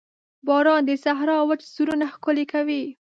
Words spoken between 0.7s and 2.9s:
د صحرا وچ زړونه ښکلي کوي.